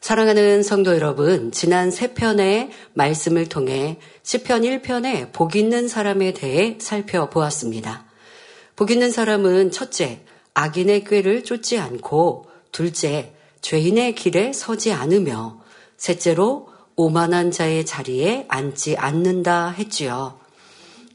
[0.00, 8.04] 사랑하는 성도 여러분, 지난 세 편의 말씀을 통해 시편 1편의 복 있는 사람에 대해 살펴보았습니다.
[8.76, 10.20] 복 있는 사람은 첫째,
[10.54, 15.60] 악인의 꾀를 쫓지 않고 둘째, 죄인의 길에 서지 않으며
[15.96, 20.38] 셋째로 오만한 자의 자리에 앉지 않는다 했지요.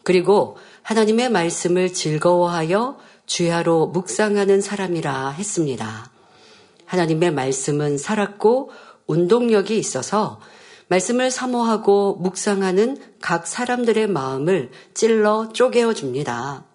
[0.04, 6.12] 그리고 하나님의 말씀을 즐거워하여 주야로 묵상하는 사람이라 했습니다.
[6.94, 8.70] 하나님의 말씀은 살았고
[9.07, 10.39] 운동력이 있어서
[10.89, 16.65] 말씀을 사모하고 묵상하는 각 사람들의 마음을 찔러 쪼개어 줍니다.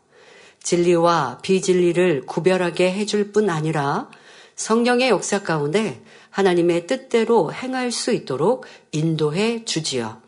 [0.61, 4.11] 진리와 비진리를 구별하게 해줄 뿐 아니라
[4.57, 10.21] 성령의 역사 가운데 하나님의 뜻대로 행할 수 있도록 인도해 주지요.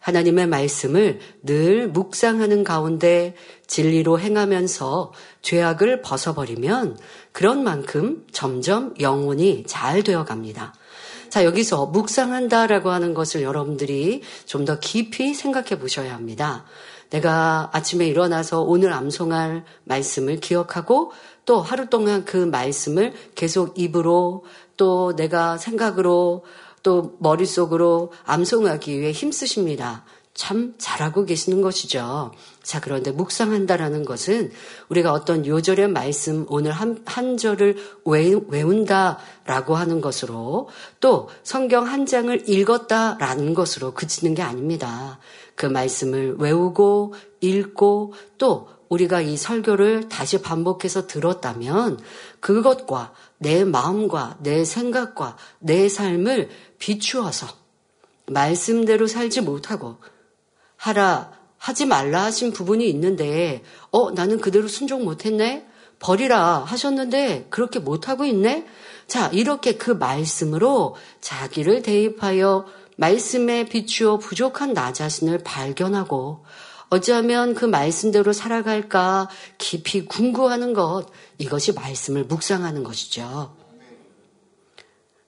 [0.00, 3.34] 하나님의 말씀을 늘 묵상하는 가운데
[3.66, 6.98] 진리로 행하면서 죄악을 벗어버리면
[7.34, 10.72] 그런 만큼 점점 영혼이 잘 되어 갑니다.
[11.30, 16.64] 자, 여기서 묵상한다라고 하는 것을 여러분들이 좀 더 깊이 생각해 보셔야 합니다.
[17.10, 21.10] 내가 아침에 일어나서 오늘 암송할 말씀을 기억하고
[21.44, 24.44] 또 하루 동안 그 말씀을 계속 입으로
[24.76, 26.44] 또 내가 생각으로
[26.84, 30.04] 또 머릿속으로 암송하기 위해 힘쓰십니다.
[30.34, 32.32] 참 잘하고 계시는 것이죠.
[32.62, 34.50] 자, 그런데 묵상한다라는 것은
[34.88, 40.68] 우리가 어떤 요절의 말씀, 오늘 한, 한 절을 외운다라고 하는 것으로
[40.98, 45.20] 또 성경 한 장을 읽었다라는 것으로 그치는 게 아닙니다.
[45.54, 52.00] 그 말씀을 외우고 읽고 또 우리가 이 설교를 다시 반복해서 들었다면
[52.40, 56.48] 그것과 내 마음과 내 생각과 내 삶을
[56.78, 57.46] 비추어서
[58.26, 59.96] 말씀대로 살지 못하고
[60.84, 65.66] 하라 하지 말라 하신 부분이 있는데 어 나는 그대로 순종 못했네
[65.98, 68.66] 버리라 하셨는데 그렇게 못하고 있네
[69.06, 76.44] 자 이렇게 그 말씀으로 자기를 대입하여 말씀에 비추어 부족한 나 자신을 발견하고
[76.90, 79.28] 어찌하면 그 말씀대로 살아갈까
[79.58, 81.06] 깊이 궁구하는 것,
[81.38, 83.63] 이것이 말씀을 묵상하는 것이죠.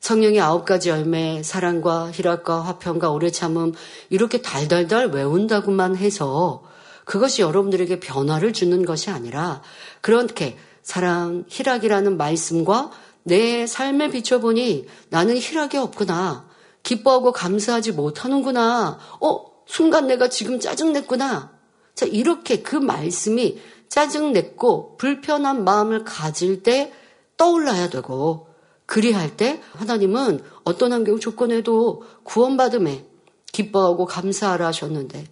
[0.06, 3.72] 성령의 아홉 가지 열매, 사랑과 희락과 화평과 오래 참음,
[4.08, 6.62] 이렇게 달달달 외운다고만 해서
[7.04, 9.62] 그것이 여러분들에게 변화를 주는 것이 아니라
[10.02, 12.92] 그렇게 사랑, 희락이라는 말씀과
[13.24, 16.48] 내 삶에 비춰보니 나는 희락이 없구나.
[16.84, 19.00] 기뻐하고 감사하지 못하는구나.
[19.20, 21.50] 어, 순간 내가 지금 짜증냈구나.
[21.96, 26.92] 자, 이렇게 그 말씀이 짜증냈고 불편한 마음을 가질 때
[27.36, 28.45] 떠올라야 되고,
[28.86, 33.04] 그리할 때 하나님은 어떤 환경 조건에도 구원받음에
[33.52, 35.26] 기뻐하고 감사하라 하셨는데,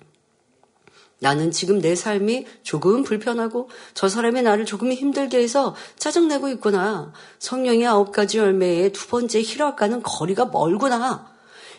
[1.21, 7.13] 나는 지금 내 삶이 조금 불편하고 저 사람이 나를 조금 힘들게 해서 짜증내고 있구나.
[7.39, 11.33] 성령의 아홉 가지 열매의 두 번째 희락과는 거리가 멀구나.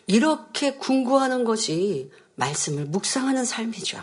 [0.07, 3.99] 이렇게 궁구하는 것이 말씀을 묵상하는 삶이죠.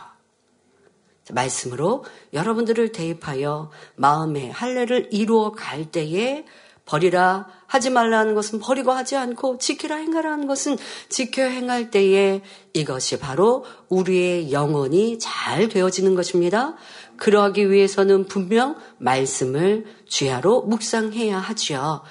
[1.31, 6.45] 말씀으로 여러분들을 대입하여 마음의 할례를 이루어 갈 때에
[6.85, 10.77] 버리라 하지 말라는 것은 버리고 하지 않고 지키라 행하라 하는 것은
[11.09, 12.43] 지켜 행할 때에
[12.75, 16.75] 이것이 바로 우리의 영혼이 잘 되어지는 것입니다.
[17.17, 22.03] 그러하기 위해서는 분명 말씀을 주야로 묵상해야 하지요.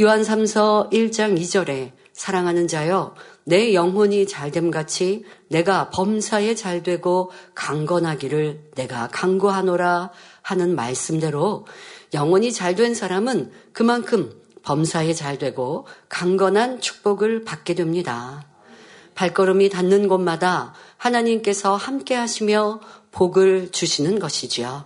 [0.00, 3.14] 요한 3서 1장 2절에 사랑하는 자여
[3.44, 10.10] 내 영혼이 잘됨 같이 내가 범사에 잘 되고 강건하기를 내가 강구하노라
[10.42, 11.66] 하는 말씀대로
[12.14, 14.32] 영혼이 잘 된 사람은 그만큼
[14.62, 18.46] 범사에 잘 되고 강건한 축복을 받게 됩니다.
[19.14, 22.80] 발걸음이 닿는 곳마다 하나님께서 함께 하시며
[23.12, 24.84] 복을 주시는 것이지요.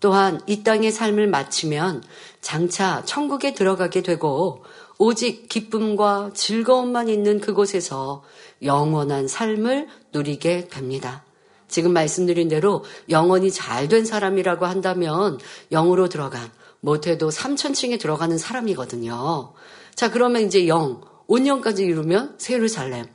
[0.00, 2.02] 또한 이 땅의 삶을 마치면
[2.40, 4.64] 장차 천국에 들어가게 되고
[4.98, 8.24] 오직 기쁨과 즐거움만 있는 그곳에서
[8.62, 11.24] 영원한 삶을 누리게 됩니다.
[11.68, 15.38] 지금 말씀드린 대로 영원히 잘 된 사람이라고 한다면
[15.70, 19.52] 영으로 들어간 못해도 3천층에 들어가는 사람이거든요.
[19.94, 23.06] 자, 그러면 이제 영, 5년까지 이루면 세루살렘.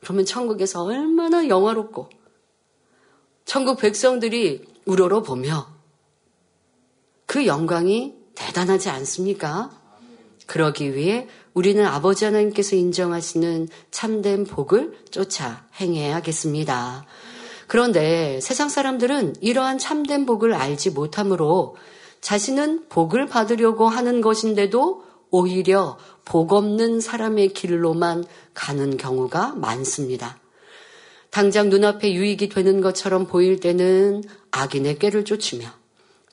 [0.00, 2.08] 그러면 천국에서 얼마나 영화롭고
[3.44, 5.66] 천국 백성들이 우러러 보며
[7.26, 9.70] 그 영광이 대단하지 않습니까?
[10.46, 17.06] 그러기 위해 우리는 아버지 하나님께서 인정하시는 참된 복을 쫓아 행해야겠습니다.
[17.70, 21.76] 그런데 세상 사람들은 이러한 참된 복을 알지 못하므로
[22.20, 28.24] 자신은 복을 받으려고 하는 것인데도 오히려 복 없는 사람의 길로만
[28.54, 30.40] 가는 경우가 많습니다.
[31.30, 35.68] 당장 눈앞에 유익이 되는 것처럼 보일 때는 악인의 꾀를 쫓으며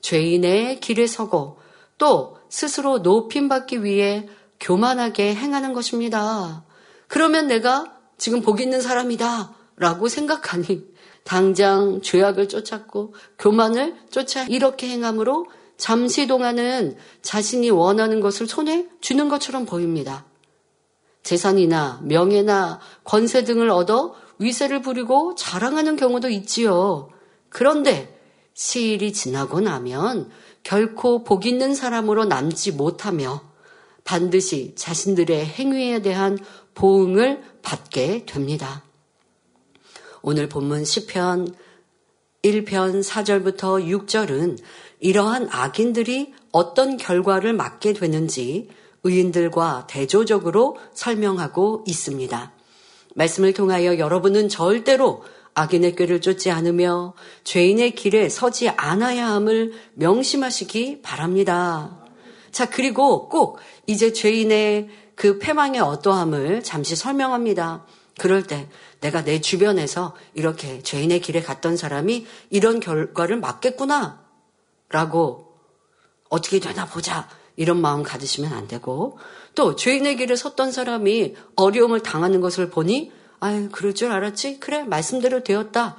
[0.00, 1.60] 죄인의 길에 서고
[1.98, 6.64] 또 스스로 높임받기 위해 교만하게 행하는 것입니다.
[7.06, 9.54] 그러면 내가 지금 복 있는 사람이다.
[9.76, 10.97] 라고 생각하니
[11.28, 15.44] 당장 죄악을 쫓았고 교만을 쫓아 이렇게 행함으로
[15.76, 20.24] 잠시 동안은 자신이 원하는 것을 손에 쥐는 것처럼 보입니다.
[21.22, 27.10] 재산이나 명예나 권세 등을 얻어 위세를 부리고 자랑하는 경우도 있지요.
[27.50, 28.18] 그런데
[28.54, 30.30] 시일이 지나고 나면
[30.62, 33.42] 결코 복 있는 사람으로 남지 못하며
[34.02, 36.38] 반드시 자신들의 행위에 대한
[36.74, 38.87] 보응을 받게 됩니다.
[40.22, 41.54] 오늘 본문 10편
[42.42, 44.58] 1편 4절부터 6절은
[45.00, 48.68] 이러한 악인들이 어떤 결과를 맞게 되는지
[49.04, 52.52] 의인들과 대조적으로 설명하고 있습니다.
[53.14, 55.22] 말씀을 통하여 여러분은 절대로
[55.54, 57.14] 악인의 꾀를 쫓지 않으며
[57.44, 61.98] 죄인의 길에 서지 않아야 함을 명심하시기 바랍니다.
[62.52, 67.84] 자, 그리고 꼭 이제 죄인의 그 패망의 어떠함을 잠시 설명합니다.
[68.18, 68.68] 그럴 때
[69.00, 74.22] 내가 내 주변에서 이렇게 죄인의 길에 갔던 사람이 이런 결과를 맞겠구나.
[74.90, 75.58] 라고
[76.28, 77.28] 어떻게 되나 보자.
[77.58, 79.18] 이런 마음 가지시면 안 되고
[79.56, 83.10] 또 죄인의 길에 섰던 사람이 어려움을 당하는 것을 보니
[83.40, 85.96] 아유 그럴 줄 알았지 그래 말씀대로 되었다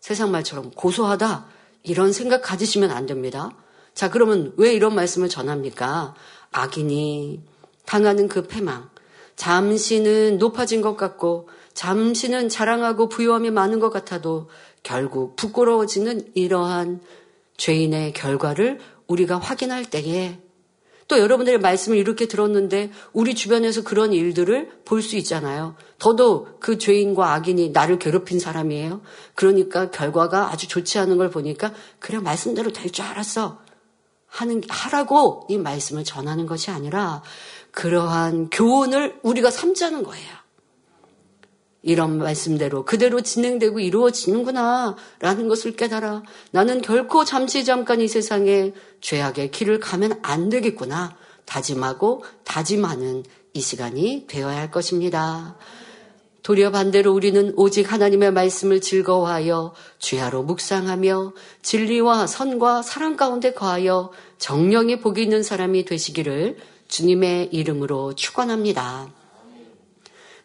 [0.00, 1.46] 세상 말처럼 고소하다
[1.84, 3.52] 이런 생각 가지시면 안 됩니다.
[3.94, 6.14] 자 그러면 왜 이런 말씀을 전합니까?
[6.50, 7.44] 악인이
[7.86, 8.90] 당하는 그 패망
[9.38, 14.48] 잠시는 높아진 것 같고 잠시는 자랑하고 부유함이 많은 것 같아도
[14.82, 17.00] 결국 부끄러워지는 이러한
[17.56, 20.40] 죄인의 결과를 우리가 확인할 때에
[21.06, 25.76] 또 여러분들의 말씀을 이렇게 들었는데 우리 주변에서 그런 일들을 볼 수 있잖아요.
[26.00, 29.00] 더더욱 그 죄인과 악인이 나를 괴롭힌 사람이에요.
[29.36, 33.67] 그러니까 결과가 아주 좋지 않은 걸 보니까 그래 말씀대로 될 줄 알았어.
[34.28, 37.22] 하는 하라고 이 말씀을 전하는 것이 아니라
[37.72, 40.38] 그러한 교훈을 우리가 삼자는 거예요.
[41.82, 49.52] 이런 말씀대로 그대로 진행되고 이루어지는구나 라는 것을 깨달아 나는 결코 잠시 잠깐 이 세상에 죄악의
[49.52, 55.56] 길을 가면 안 되겠구나 다짐하고 다짐하는 이 시간이 되어야 할 것입니다.
[56.48, 65.00] 도리어 반대로 우리는 오직 하나님의 말씀을 즐거워하여 주야로 묵상하며 진리와 선과 사랑 가운데 거하여 정령이
[65.00, 66.56] 복이 있는 사람이 되시기를
[66.88, 69.12] 주님의 이름으로 축원합니다.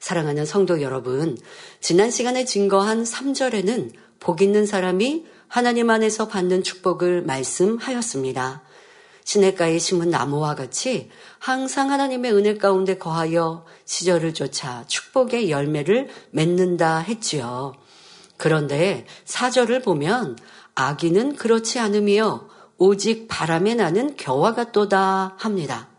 [0.02, 1.38] 사랑하는 성도 여러분,
[1.80, 8.62] 지난 시간에 증거한 3절에는 복 있는 사람이 하나님 안에서 받는 축복을 말씀하였습니다.
[9.24, 11.10] 시냇가에 심은 나무와 같이
[11.40, 17.74] 항상 하나님의 은혜 가운데 거하여 시절을 쫓아 축복의 열매를 맺는다 했지요.
[18.38, 20.38] 그런데 사절을 보면
[20.76, 22.48] 아기는 그렇지 않으며
[22.78, 25.90] 오직 바람에 나는 겨와 같도다 합니다.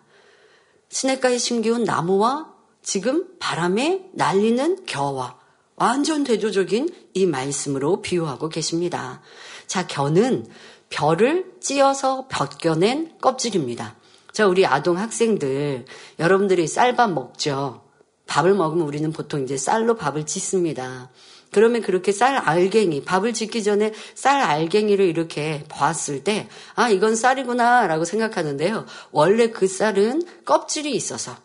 [0.90, 5.38] 시냇가에 심기운 나무와 지금 바람에 날리는 겨와
[5.76, 9.22] 완전 대조적인 이 말씀으로 비유하고 계십니다.
[9.66, 10.46] 자, 겨는
[10.94, 13.96] 별을 찧어서 벗겨낸 껍질입니다.
[14.32, 15.86] 자, 우리 아동 학생들,
[16.20, 17.82] 여러분들이 쌀밥 먹죠?
[18.26, 21.10] 밥을 먹으면 우리는 보통 이제 쌀로 밥을 짓습니다.
[21.50, 27.86] 그러면 그렇게 쌀 알갱이, 밥을 짓기 전에 쌀 알갱이를 이렇게 보았을 때, 아, 이건 쌀이구나,
[27.88, 28.86] 라고 생각하는데요.
[29.10, 31.36] 원래 그 쌀은 껍질이 있어서,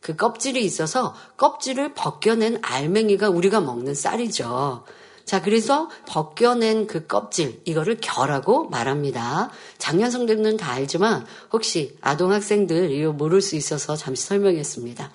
[0.00, 4.84] 그 껍질이 있어서 껍질을 벗겨낸 알맹이가 우리가 먹는 쌀이죠.
[5.24, 9.50] 자, 그래서 벗겨낸 그 껍질, 이거를 결하고 말합니다.
[9.78, 15.10] 작년 성들은 다 알지만 혹시 아동학생들 이거 모를 수 있어서 잠시 설명했습니다.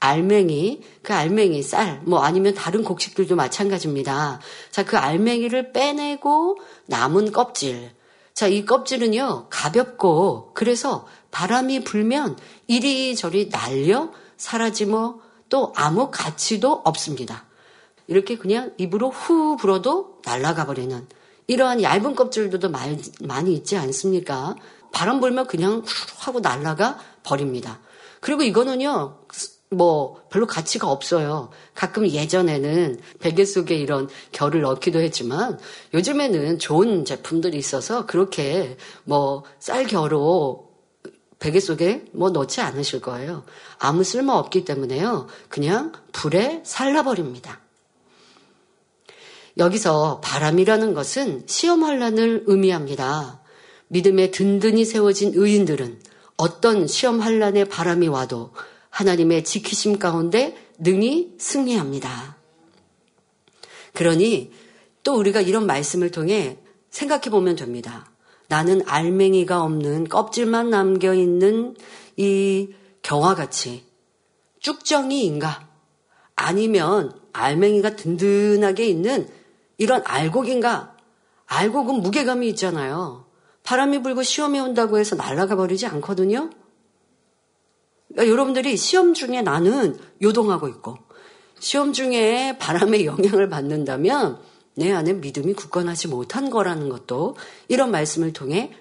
[0.00, 4.40] 알맹이, 그 알맹이, 쌀, 뭐 아니면 다른 곡식들도 마찬가지입니다.
[4.70, 7.90] 자, 그 알맹이를 빼내고 남은 껍질.
[8.32, 12.36] 자, 이 껍질은요, 가볍고, 그래서 바람이 불면
[12.68, 17.47] 이리저리 날려 사라지며 또 아무 가치도 없습니다.
[18.08, 21.06] 이렇게 그냥 입으로 후 불어도 날아가 버리는
[21.46, 24.56] 이러한 얇은 껍질들도 많이 있지 않습니까?
[24.92, 27.80] 바람 불면 그냥 후 하고 날아가 버립니다.
[28.20, 29.18] 그리고 이거는요,
[29.70, 31.50] 뭐 별로 가치가 없어요.
[31.74, 35.58] 가끔 예전에는 베개 속에 이런 결을 넣기도 했지만
[35.94, 40.68] 요즘에는 좋은 제품들이 있어서 그렇게 뭐 쌀겨로
[41.38, 43.44] 베개 속에 뭐 넣지 않으실 거예요.
[43.78, 45.28] 아무 쓸모 없기 때문에요.
[45.48, 47.60] 그냥 불에 살라버립니다.
[49.58, 53.42] 여기서 바람이라는 것은 시험 환란을 의미합니다.
[53.88, 56.00] 믿음에 든든히 세워진 의인들은
[56.36, 58.52] 어떤 시험 환란의 바람이 와도
[58.90, 62.36] 하나님의 지키심 가운데 능히 승리합니다.
[63.94, 64.52] 그러니
[65.02, 66.58] 또 우리가 이런 말씀을 통해
[66.90, 68.10] 생각해 보면 됩니다.
[68.48, 71.74] 나는 알맹이가 없는 껍질만 남겨 있는
[72.16, 72.70] 이
[73.02, 73.84] 겨와같이
[74.60, 75.68] 쭉정이인가?
[76.36, 79.28] 아니면 알맹이가 든든하게 있는
[79.78, 80.96] 이런 알곡인가?
[81.46, 83.26] 알곡은 무게감이 있잖아요.
[83.62, 86.50] 바람이 불고 시험이 온다고 해서 날아가 버리지 않거든요.
[88.08, 90.98] 그러니까 여러분들이 시험 중에 나는 요동하고 있고
[91.58, 94.40] 시험 중에 바람의 영향을 받는다면
[94.74, 97.36] 내 안에 믿음이 굳건하지 못한 거라는 것도
[97.68, 98.72] 이런 말씀을 통해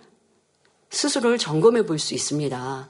[0.89, 2.89] 스스로를 점검해 볼 수 있습니다.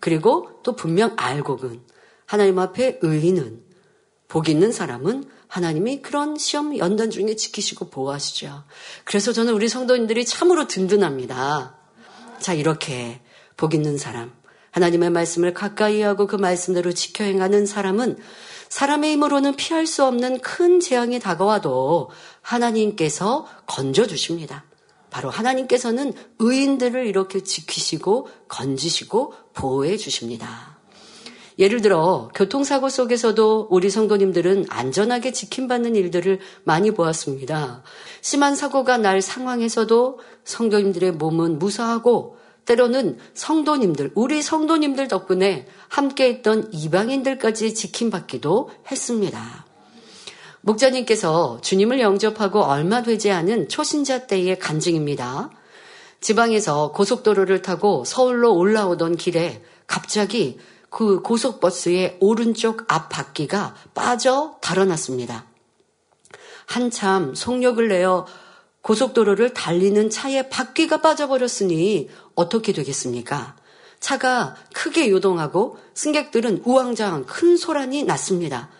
[0.00, 1.80] 그리고 또 분명 알곡은
[2.26, 3.67] 하나님 앞에 의인은
[4.28, 8.64] 복 있는 사람은 하나님이 그런 시험 연단 중에 지키시고 보호하시죠.
[9.04, 11.74] 그래서 저는 우리 성도님들이 참으로 든든합니다.
[12.38, 13.20] 자, 이렇게
[13.56, 14.32] 복 있는 사람,
[14.72, 18.18] 하나님의 말씀을 가까이 하고 그 말씀대로 지켜 행하는 사람은
[18.68, 22.10] 사람의 힘으로는 피할 수 없는 큰 재앙이 다가와도
[22.42, 24.64] 하나님께서 건져주십니다.
[25.10, 30.67] 바로 하나님께서는 의인들을 이렇게 지키시고 건지시고 보호해 주십니다.
[31.58, 37.82] 예를 들어 교통사고 속에서도 우리 성도님들은 안전하게 지킴받는 일들을 많이 보았습니다.
[38.20, 47.74] 심한 사고가 날 상황에서도 성도님들의 몸은 무사하고 때로는 성도님들, 우리 성도님들 덕분에 함께 있던 이방인들까지
[47.74, 49.66] 지킴받기도 했습니다.
[50.60, 55.50] 목자님께서 주님을 영접하고 얼마 되지 않은 초신자 때의 간증입니다.
[56.20, 60.58] 지방에서 고속도로를 타고 서울로 올라오던 길에 갑자기
[60.90, 65.46] 그 고속버스의 오른쪽 앞 바퀴가 빠져 달아났습니다.
[66.66, 68.26] 한참 속력을 내어
[68.82, 73.56] 고속도로를 달리는 차에 바퀴가 빠져버렸으니 어떻게 되겠습니까?
[74.00, 78.70] 차가 크게 요동하고 승객들은 우왕좌왕 큰 소란이 났습니다.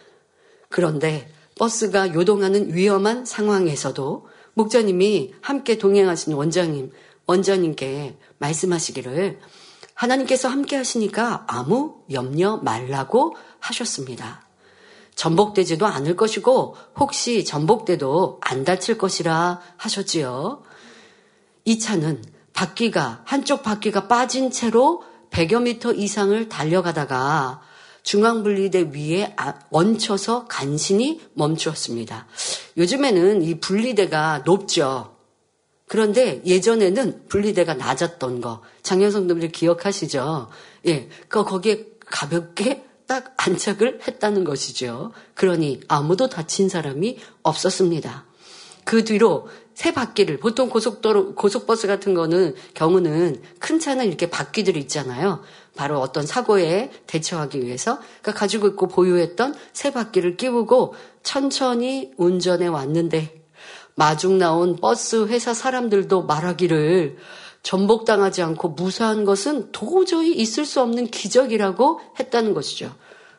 [0.68, 6.92] 그런데 버스가 요동하는 위험한 상황에서도 목자님이 함께 동행하신 원장님,
[7.26, 9.40] 원장님께 말씀하시기를
[9.98, 14.46] 하나님께서 함께 하시니까 아무 염려 말라고 하셨습니다.
[15.16, 20.62] 전복되지도 않을 것이고 혹시 전복돼도 안 다칠 것이라 하셨지요.
[21.64, 27.60] 이 차는 바퀴가 한쪽 바퀴가 빠진 채로 100여 미터 이상을 달려가다가
[28.04, 32.28] 중앙분리대 위에 아, 얹혀서 간신히 멈추었습니다.
[32.76, 35.17] 요즘에는 이 분리대가 높죠.
[35.88, 40.48] 그런데 예전에는 분리대가 낮았던 거, 장현성님들 기억하시죠?
[40.86, 45.12] 예, 그 거기에 가볍게 딱 안착을 했다는 것이죠.
[45.34, 48.26] 그러니 아무도 다친 사람이 없었습니다.
[48.84, 55.42] 그 뒤로 새 바퀴를 보통 고속도로 고속버스 같은 거는 경우는 큰 차는 이렇게 바퀴들이 있잖아요.
[55.76, 63.37] 바로 어떤 사고에 대처하기 위해서 그러니까 가지고 있고 보유했던 새 바퀴를 끼우고 천천히 운전해 왔는데
[63.98, 67.16] 마중 나온 버스 회사 사람들도 말하기를
[67.64, 72.94] 전복당하지 않고 무사한 것은 도저히 있을 수 없는 기적이라고 했다는 것이죠.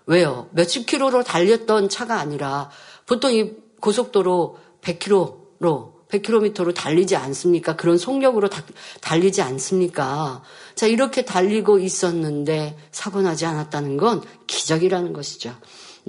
[0.05, 0.49] 왜요?
[0.51, 2.69] 몇십 킬로로 달렸던 차가 아니라
[3.05, 7.77] 보통 이 고속도로 100킬로로 100km로 달리지 않습니까?
[7.77, 8.61] 그런 속력으로 다,
[8.99, 10.43] 달리지 않습니까?
[10.75, 15.55] 자, 이렇게 달리고 있었는데 사고 나지 않았다는 건 기적이라는 것이죠.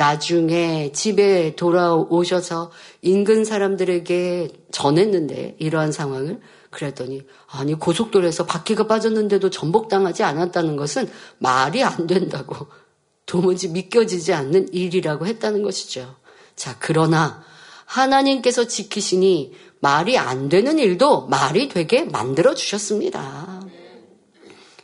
[0.01, 2.71] 나중에 집에 돌아오셔서
[3.03, 6.41] 인근 사람들에게 전했는데 이러한 상황을
[6.71, 12.69] 그랬더니 아니 고속도로에서 바퀴가 빠졌는데도 전복당하지 않았다는 것은 말이 안 된다고
[13.27, 16.17] 도무지 믿겨지지 않는 일이라고 했다는 것이죠.
[16.57, 17.45] 자, 그러나
[17.85, 23.61] 하나님께서 지키시니 말이 안 되는 일도 말이 되게 만들어 주셨습니다.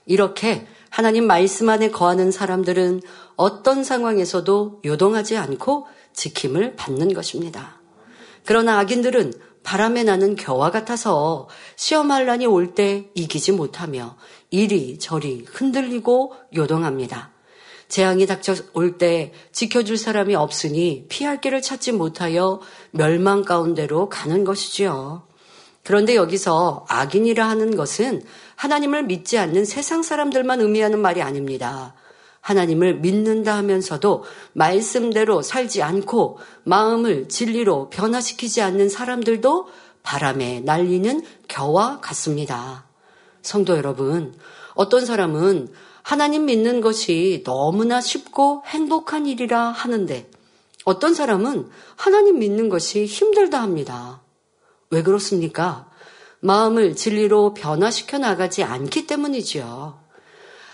[0.04, 3.02] 이렇게 하나님 말씀 안에 거하는 사람들은
[3.36, 7.82] 어떤 상황에서도 요동하지 않고 지킴을 받는 것입니다.
[8.46, 14.16] 그러나 악인들은 바람에 나는 겨와 같아서 시험할 난이 올 때 이기지 못하며
[14.50, 17.30] 이리 저리 흔들리고 요동합니다.
[17.88, 22.62] 재앙이 닥쳐올 때 지켜줄 사람이 없으니 피할 길을 찾지 못하여
[22.92, 25.26] 멸망 가운데로 가는 것이지요.
[25.86, 28.22] 그런데 여기서 악인이라 하는 것은
[28.56, 31.94] 하나님을 믿지 않는 세상 사람들만 의미하는 말이 아닙니다.
[32.40, 39.68] 하나님을 믿는다 하면서도 말씀대로 살지 않고 마음을 진리로 변화시키지 않는 사람들도
[40.02, 42.86] 바람에 날리는 겨와 같습니다.
[43.42, 44.34] 성도 여러분,
[44.75, 45.68] 어떤 사람은
[46.02, 50.30] 하나님 믿는 것이 너무나 쉽고 행복한 일이라 하는데
[50.84, 54.20] 어떤 사람은 하나님 믿는 것이 힘들다 합니다.
[54.90, 55.90] 왜 그렇습니까?
[56.40, 59.98] 마음을 진리로 변화시켜 나가지 않기 때문이지요.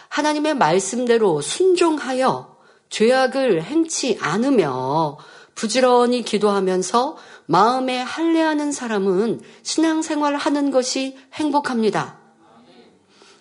[0.08, 2.56] 하나님의 말씀대로 순종하여
[2.90, 5.18] 죄악을 행치 않으며
[5.54, 7.16] 부지런히 기도하면서
[7.46, 12.18] 마음에 할례하는 사람은 신앙생활 하는 것이 행복합니다.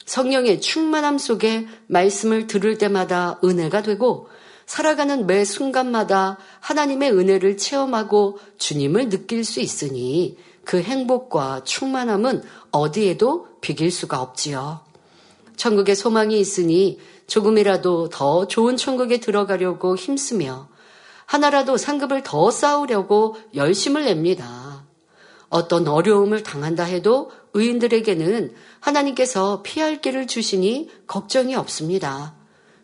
[0.06, 4.28] 성령의 충만함 속에 말씀을 들을 때마다 은혜가 되고
[4.66, 10.38] 살아가는 매 순간마다 하나님의 은혜를 체험하고 주님을 느낄 수 있으니
[10.72, 14.80] 그 행복과 충만함은 어디에도 비길 수가 없지요.
[15.58, 16.98] 천국에 소망이 있으니
[17.28, 20.70] 조금이라도 더 좋은 천국에 들어가려고 힘쓰며
[21.26, 24.86] 하나라도 상급을 더 쌓으려고 열심을 냅니다.
[25.50, 32.34] 어떤 어려움을 당한다 해도 의인들에게는 하나님께서 피할 길을 주시니 걱정이 없습니다.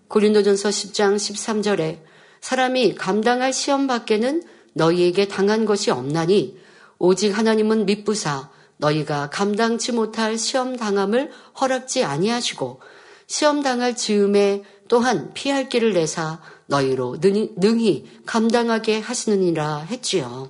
[0.10, 2.02] 고린도전서 10장 13절에
[2.42, 6.67] 사람이 감당할 시험 밖에는 너희에게 당한 것이 없나니
[7.00, 12.80] 오직 하나님은 미쁘사 너희가 감당치 못할 시험 당함을 허락지 아니하시고
[13.28, 20.50] 시험 당할 즈음에 또한 피할 길을 내사 너희로 능히 감당하게 하시느니라 했지요.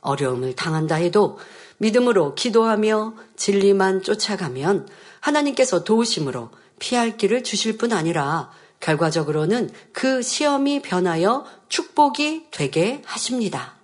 [0.00, 1.38] 어려움을 당한다 해도
[1.78, 4.88] 믿음으로 기도하며 진리만 쫓아가면
[5.20, 13.77] 하나님께서 도우심으로 피할 길을 주실 뿐 아니라 결과적으로는 그 시험이 변하여 축복이 되게 하십니다.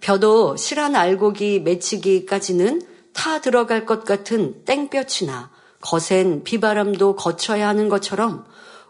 [0.00, 8.44] 벼도 실한 알곡이 맺히기까지는 타 들어갈 것 같은 땡볕이나 거센 비바람도 거쳐야 하는 것처럼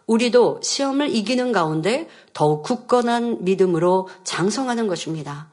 [0.07, 5.49] 우리도 시험을 이기는 가운데 더욱 굳건한 믿음으로 장성하는 것입니다.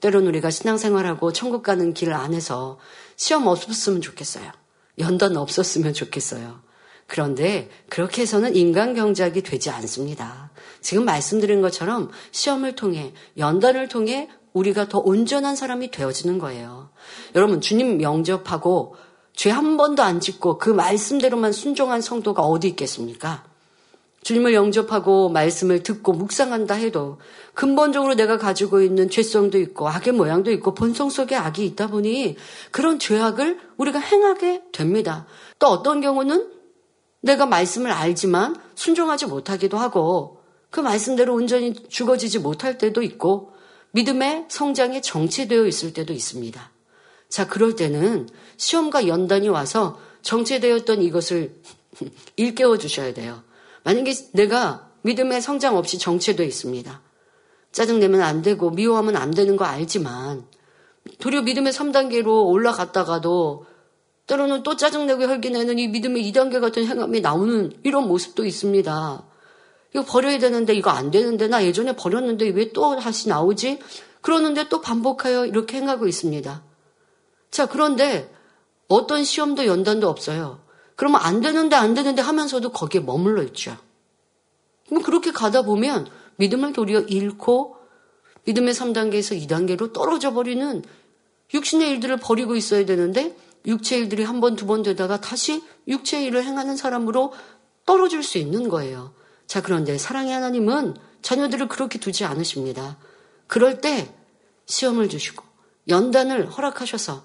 [0.00, 2.78] 때론 우리가 신앙생활하고 천국 가는 길 안에서
[3.16, 4.50] 시험 없었으면 좋겠어요.
[4.98, 6.60] 연단 없었으면 좋겠어요.
[7.06, 10.50] 그런데 그렇게 해서는 인간 경작이 되지 않습니다.
[10.80, 16.88] 지금 말씀드린 것처럼 시험을 통해 연단을 통해 우리가 더 온전한 사람이 되어지는 거예요.
[17.34, 18.96] 여러분 주님 영접하고
[19.34, 23.44] 죄 한 번도 안 짓고 그 말씀대로만 순종한 성도가 어디 있겠습니까?
[24.22, 27.18] 주님을 영접하고 말씀을 듣고 묵상한다 해도
[27.54, 32.36] 근본적으로 내가 가지고 있는 죄성도 있고 악의 모양도 있고 본성 속에 악이 있다 보니
[32.72, 35.26] 그런 죄악을 우리가 행하게 됩니다.
[35.58, 36.50] 또 어떤 경우는
[37.20, 43.52] 내가 말씀을 알지만 순종하지 못하기도 하고 그 말씀대로 온전히 죽어지지 못할 때도 있고
[43.96, 46.70] 믿음의 성장에 정체되어 있을 때도 있습니다.
[47.30, 48.28] 자, 그럴 때는
[48.58, 51.62] 시험과 연단이 와서 정체되었던 이것을
[52.36, 53.42] 일깨워 주셔야 돼요.
[53.84, 57.00] 만약에 내가 믿음의 성장 없이 정체되어 있습니다.
[57.72, 60.44] 짜증내면 안 되고 미워하면 안 되는 거 알지만
[61.18, 63.64] 도리어 믿음의 3단계로 올라갔다가도
[64.26, 69.26] 때로는 또 짜증내고 혈기내는 이 믿음의 2단계 같은 행함이 나오는 이런 모습도 있습니다.
[69.96, 73.78] 이거 버려야 되는데 이거 안 되는데 나 예전에 버렸는데 왜 또 다시 나오지?
[74.20, 76.62] 그러는데 또 반복하여 이렇게 행하고 있습니다.
[77.50, 78.30] 자, 그런데
[78.88, 80.60] 어떤 시험도 연단도 없어요.
[80.96, 83.78] 그러면 안 되는데 안 되는데 하면서도 거기에 머물러 있죠.
[84.88, 87.76] 그럼 그렇게 가다 보면 믿음을 도리어 잃고
[88.44, 90.84] 믿음의 3단계에서 2단계로 떨어져 버리는
[91.54, 96.44] 육신의 일들을 버리고 있어야 되는데 육체 일들이 한 번, 두 번 되다가 다시 육체 일을
[96.44, 97.32] 행하는 사람으로
[97.86, 99.14] 떨어질 수 있는 거예요.
[99.46, 102.98] 자, 그런데 사랑의 하나님은 자녀들을 그렇게 두지 않으십니다.
[103.46, 104.12] 그럴 때
[104.66, 105.44] 시험을 주시고
[105.88, 107.24] 연단을 허락하셔서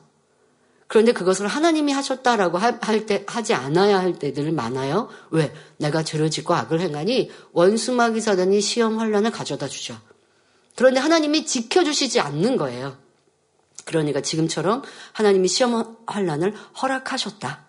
[0.92, 5.08] 그런데 그것을 하나님이 하셨다라고 할 때, 하지 않아야 할 때들 많아요.
[5.30, 5.54] 왜?
[5.78, 9.98] 내가 죄를 짓고 악을 행하니 원수마귀 사단이 시험 환란을 가져다 주죠.
[10.76, 12.98] 그런데 하나님이 지켜주시지 않는 거예요.
[13.86, 14.82] 그러니까 지금처럼
[15.14, 17.66] 하나님이 시험 환란을 허락하셨다.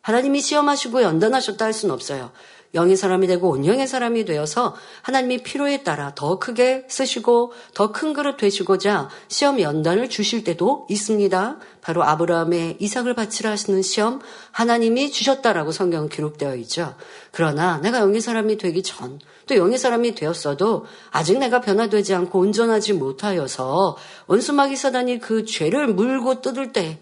[0.00, 2.32] 하나님이 시험하시고 연단하셨다 할 수는 없어요.
[2.74, 8.36] 영의 사람이 되고 온영의 사람이 되어서 하나님이 필요에 따라 더 크게 쓰시고 더 큰 그릇
[8.36, 11.58] 되시고자 시험 연단을 주실 때도 있습니다.
[11.80, 14.20] 바로 아브라함의 이삭을 바치라 하시는 시험
[14.52, 16.94] 하나님이 주셨다라고 성경은 기록되어 있죠.
[17.30, 22.94] 그러나 내가 영의 사람이 되기 전 또 영의 사람이 되었어도 아직 내가 변화되지 않고 온전하지
[22.94, 27.00] 못하여서 원수마귀 사단이 그 죄를 물고 뜯을 때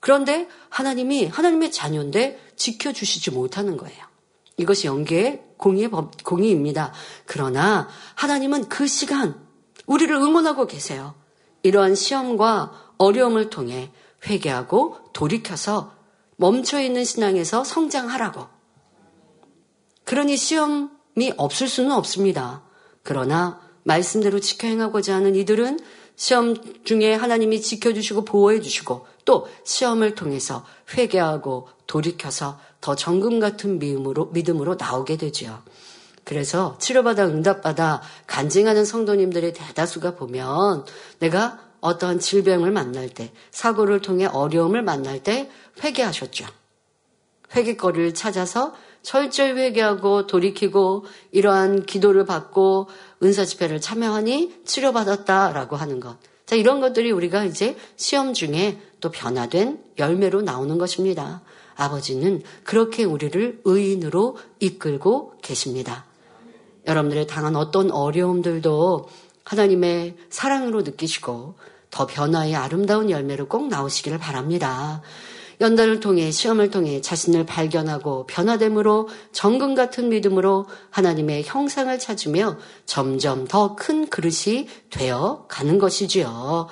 [0.00, 4.07] 그런데 하나님이 하나님의 자녀인데 지켜주시지 못하는 거예요.
[4.58, 6.92] 이것이 영계의 공의의 법, 공의입니다.
[7.24, 9.40] 그러나 하나님은 그 시간
[9.86, 11.14] 우리를 응원하고 계세요.
[11.62, 13.90] 이러한 시험과 어려움을 통해
[14.26, 15.94] 회개하고 돌이켜서
[16.36, 18.46] 멈춰 있는 신앙에서 성장하라고.
[20.04, 22.62] 그러니 시험이 없을 수는 없습니다.
[23.02, 25.80] 그러나 말씀대로 지켜 행하고자 하는 이들은
[26.16, 30.64] 시험 중에 하나님이 지켜주시고 보호해주시고 또 시험을 통해서
[30.94, 35.62] 회개하고 돌이켜서 더 정금 같은 믿음으로, 믿음으로 나오게 되지요.
[36.24, 40.86] 그래서 치료받아 응답받아 간증하는 성도님들의 대다수가 보면
[41.18, 45.50] 내가 어떠한 질병을 만날 때, 사고를 통해 어려움을 만날 때
[45.84, 46.46] 회개하셨죠.
[47.54, 52.88] 회개거리를 찾아서 철저히 회개하고 돌이키고 이러한 기도를 받고
[53.22, 56.16] 은사 집회를 참여하니 치료받았다라고 하는 것.
[56.46, 61.42] 자, 이런 것들이 우리가 이제 시험 중에 또 변화된 열매로 나오는 것입니다.
[61.76, 66.04] 아버지는 그렇게 우리를 의인으로 이끌고 계십니다.
[66.86, 69.08] 여러분들의 당한 어떤 어려움들도
[69.44, 71.54] 하나님의 사랑으로 느끼시고
[71.90, 75.02] 더 변화의 아름다운 열매로 꼭 나오시기를 바랍니다.
[75.60, 83.74] 연단을 통해 시험을 통해 자신을 발견하고 변화됨으로 정금 같은 믿음으로 하나님의 형상을 찾으며 점점 더
[83.74, 86.68] 큰 그릇이 되어 가는 것이지요.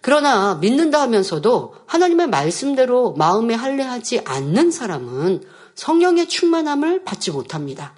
[0.00, 7.94] 그러나 믿는다 하면서도 하나님의 말씀대로 마음에 할례하지 않는 사람은 성령의 충만함을 받지 못합니다.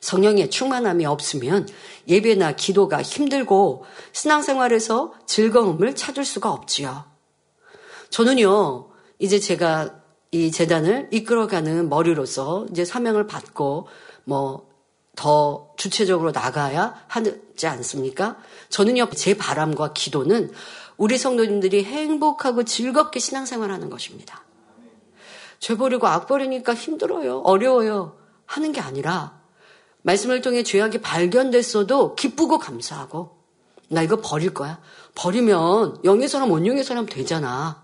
[0.00, 1.68] 성령의 충만함이 없으면
[2.08, 7.04] 예배나 기도가 힘들고 신앙생활에서 즐거움을 찾을 수가 없지요.
[8.10, 8.88] 저는요,
[9.18, 9.94] 이제 제가
[10.32, 13.88] 이 재단을 이끌어가는 머리로서 이제 사명을 받고
[14.24, 14.76] 뭐
[15.16, 18.36] 더 주체적으로 나가야 하지 않습니까?
[18.68, 20.52] 저는요, 제 바람과 기도는
[20.96, 24.44] 우리 성도님들이 행복하고 즐겁게 신앙생활 하는 것입니다.
[25.58, 27.38] 죄 버리고 악 버리니까 힘들어요.
[27.40, 28.16] 어려워요.
[28.46, 29.40] 하는 게 아니라
[30.02, 33.36] 말씀을 통해 죄악이 발견됐어도 기쁘고 감사하고
[33.88, 34.80] 나 이거 버릴 거야.
[35.14, 37.82] 버리면 영의 사람 원영의 사람 되잖아.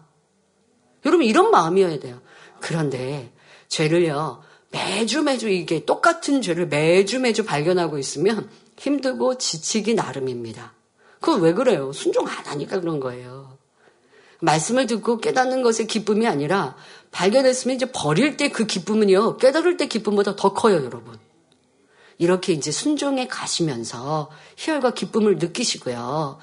[1.05, 2.21] 여러분 이런 마음이어야 돼요.
[2.61, 3.33] 그런데
[3.69, 8.49] 죄를요 매주 매주 이게 똑같은 죄를 매주 매주 발견하고 있으면
[8.79, 10.73] 힘들고 지치기 나름입니다.
[11.23, 11.93] 그건 왜 그래요?
[11.93, 13.57] 순종 안 하니까 그런 거예요.
[14.41, 16.75] 말씀을 듣고 깨닫는 것의 기쁨이 아니라
[17.13, 21.19] 발견했으면 이제 버릴 때 그 기쁨은요, 깨달을 때 기쁨보다 더 커요, 여러분.
[22.19, 26.39] 이렇게 이제 순종에 가시면서 희열과 기쁨을 느끼시고요.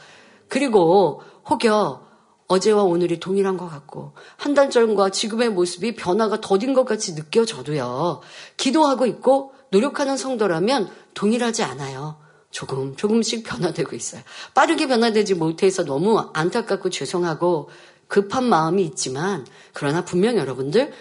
[0.48, 2.08] 그리고 혹여
[2.48, 8.22] 어제와 오늘이 동일한 것 같고 한 달 전과 지금의 모습이 변화가 더딘 것 같이 느껴져도요.
[8.58, 12.18] 기도하고 있고 노력하는 성도라면 동일하지 않아요.
[12.52, 14.22] 조금 조금씩 변화되고 있어요.
[14.54, 17.70] 빠르게 변화되지 못해서 너무 안타깝고 죄송하고
[18.08, 20.92] 급한 마음이 있지만 그러나 분명 여러분들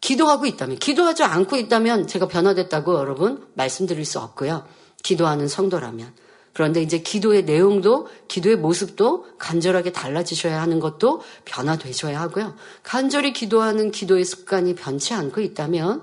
[0.00, 4.64] 기도하고 있다면 기도하지 않고 있다면 제가 변화됐다고 여러분 말씀드릴 수 없고요.
[5.02, 6.12] 기도하는 성도라면
[6.52, 12.54] 그런데 이제 기도의 내용도 기도의 모습도 간절하게 달라지셔야 하는 것도 변화되셔야 하고요.
[12.82, 16.02] 간절히 기도하는 기도의 습관이 변치 않고 있다면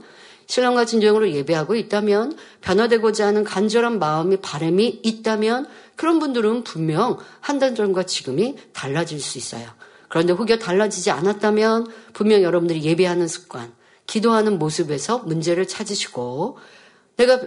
[0.53, 7.73] 신랑과 진정으로 예배하고 있다면 변화되고자 하는 간절한 마음이 바람이 있다면 그런 분들은 분명 한 달
[7.73, 9.67] 전과 지금이 달라질 수 있어요.
[10.09, 13.73] 그런데 혹여 달라지지 않았다면 분명 여러분들이 예배하는 습관,
[14.05, 16.59] 기도하는 모습에서 문제를 찾으시고
[17.17, 17.41] 내가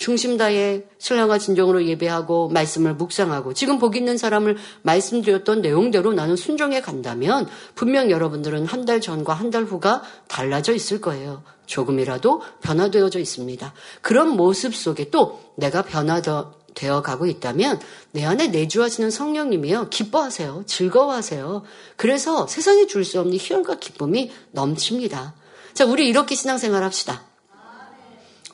[0.00, 6.80] 중심 다해 신랑과 진정으로 예배하고 말씀을 묵상하고 지금 복 있는 사람을 말씀드렸던 내용대로 나는 순종해
[6.80, 11.42] 간다면 분명 여러분들은 한 달 전과 한 달 후가 달라져 있을 거예요.
[11.66, 13.74] 조금이라도 변화되어져 있습니다.
[14.00, 17.78] 그런 모습 속에 또 내가 변화되어 가고 있다면
[18.12, 19.90] 내 안에 내주하시는 성령님이요.
[19.90, 20.64] 기뻐하세요.
[20.66, 21.62] 즐거워하세요.
[21.96, 25.34] 그래서 세상에 줄 수 없는 희열과 기쁨이 넘칩니다.
[25.74, 27.22] 자, 우리 이렇게 신앙생활 합시다.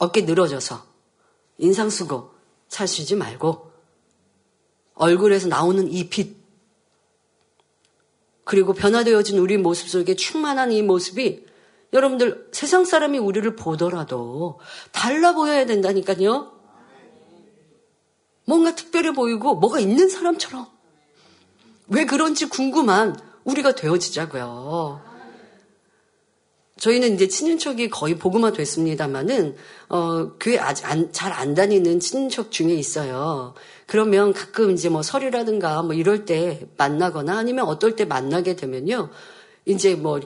[0.01, 0.96] 어깨 늘어져서
[1.59, 2.31] 인상 쓰고
[2.69, 3.71] 사시지 말고
[4.95, 6.37] 얼굴에서 나오는 이 빛,
[8.45, 11.45] 그리고 변화되어진 우리 모습 속에 충만한 이 모습이
[11.93, 14.61] 여러분들 세상 사람이 우리를 보더라도
[14.93, 16.53] 달라 보여야 된다니까요.
[18.45, 20.69] 뭔가 특별해 보이고 뭐가 있는 사람처럼
[21.89, 25.06] 왜 그런지 궁금한 우리가 되어지자고요.
[26.79, 29.57] 저희는 이제 친인척이 거의 보고만 됐습니다만은
[29.89, 33.55] 어 교회 아직 잘 안 다니는 친인척 중에 있어요.
[33.87, 39.11] 그러면 가끔 이제 뭐 설이라든가 뭐 이럴 때 만나거나 아니면 어떨 때 만나게 되면요.
[39.65, 40.21] 이제 뭐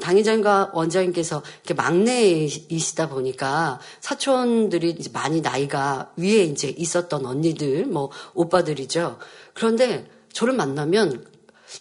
[0.00, 9.18] 당회장과 원장님께서 이렇게 막내이시다 보니까 사촌들이 이제 많이 나이가 위에 이제 있었던 언니들 뭐 오빠들이죠.
[9.54, 11.26] 그런데 저를 만나면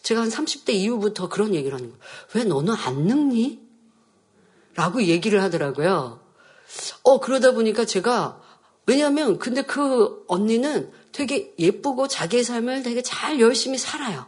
[0.01, 2.01] 제가 한 30대 이후부터 그런 얘기를 하는 거예요.
[2.35, 3.66] 왜 너는 안 늙니?
[4.77, 6.19] 라고 얘기를 하더라고요.
[7.01, 8.39] 어, 그러다 보니까 제가,
[8.85, 14.27] 왜냐면, 근데 그 언니는 되게 예쁘고 자기의 삶을 되게 잘 열심히 살아요.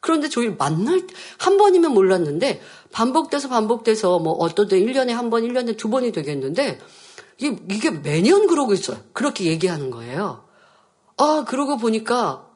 [0.00, 1.06] 그런데 저희 만날,
[1.38, 6.80] 한 번이면 몰랐는데, 반복돼서 반복돼서, 뭐, 어떤 때 1년에 한 번, 1년에 두 번이 되겠는데,
[7.36, 8.98] 이게, 이게 매년 그러고 있어요.
[9.12, 10.48] 그렇게 얘기하는 거예요.
[11.18, 12.48] 아, 그러고 보니까,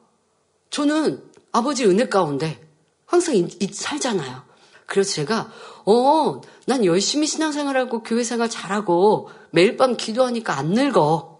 [0.71, 2.67] 저는 아버지 은혜 가운데
[3.05, 4.43] 항상 이, 이, 살잖아요.
[4.87, 5.51] 그래서 제가,
[5.91, 11.39] 어, 난 열심히 신앙생활하고 교회생활 잘하고 매일 밤 기도하니까 안 늙어.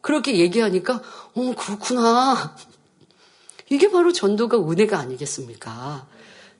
[0.00, 1.02] 그렇게 얘기하니까,
[1.34, 2.56] 어, 그렇구나.
[3.68, 6.06] 이게 바로 전도가 은혜가 아니겠습니까?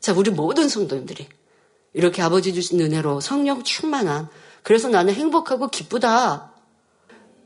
[0.01, 1.29] 자, 우리 모든 성도님들이
[1.93, 4.29] 이렇게 아버지 주신 은혜로 성령 충만한
[4.65, 6.53] 그래서 나는 행복하고 기쁘다.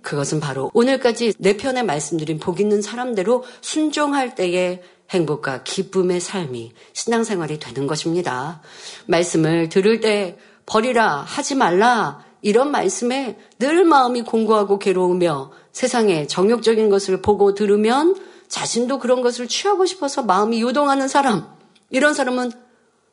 [0.00, 7.58] 그것은 바로 오늘까지 내 편에 말씀드린 복 있는 사람대로 순종할 때에 행복과 기쁨의 삶이 신앙생활이
[7.58, 8.60] 되는 것입니다.
[9.06, 17.20] 말씀을 들을 때 버리라, 하지 말라, 이런 말씀에 늘 마음이 공고하고 괴로우며 세상에 정욕적인 것을
[17.22, 18.16] 보고 들으면
[18.48, 21.46] 자신도 그런 것을 취하고 싶어서 마음이 요동하는 사람,
[21.90, 22.52] 이런 사람은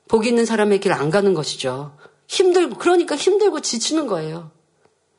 [0.07, 1.97] 복 있는 사람의 길 안 가는 것이죠.
[2.27, 4.51] 힘들고, 그러니까 힘들고 지치는 거예요.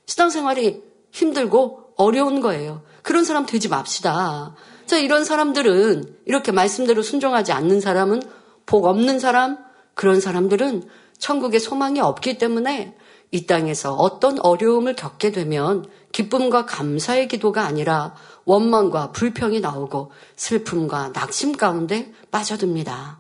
[0.06, 2.82] 신앙생활이 힘들고 어려운 거예요.
[3.02, 4.54] 그런 사람 되지 맙시다.
[4.88, 8.22] 자, 이런 사람들은 이렇게 말씀대로 순종하지 않는 사람은
[8.64, 9.58] 복 없는 사람,
[9.92, 12.96] 그런 사람들은 천국에 소망이 없기 때문에
[13.30, 18.14] 이 땅에서 어떤 어려움을 겪게 되면 기쁨과 감사의 기도가 아니라
[18.46, 23.18] 원망과 불평이 나오고 슬픔과 낙심 가운데 빠져듭니다.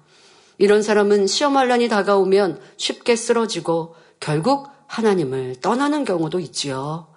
[0.56, 7.08] 이런 사람은 시험환란이 다가오면 쉽게 쓰러지고 결국 하나님을 떠나는 경우도 있지요.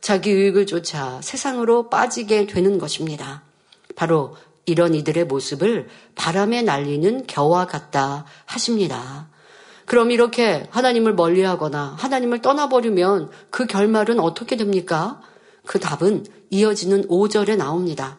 [0.00, 3.45] 자기 유익을 쫓아 세상으로 빠지게 되는 것입니다.
[3.96, 9.28] 바로 이런 이들의 모습을 바람에 날리는 겨와 같다 하십니다.
[9.86, 15.20] 그럼 이렇게 하나님을 멀리하거나 하나님을 떠나버리면 그 결말은 어떻게 됩니까?
[15.64, 18.18] 그 답은 이어지는 5절에 나옵니다.